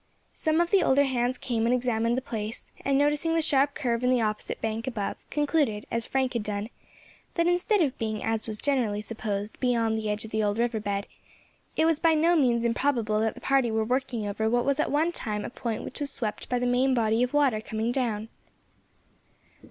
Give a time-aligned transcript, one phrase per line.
[0.33, 4.03] Some of the older hands came and examined the place, and, noticing the sharp curve
[4.03, 6.69] in the opposite bank above, concluded, as Frank had done,
[7.35, 10.79] that instead of being, as was generally supposed, beyond the edge of the old river
[10.79, 11.05] bed,
[11.75, 14.89] it was by no means improbable that the party were working over what was at
[14.89, 18.27] one time a point which was swept by the main body of water coming down.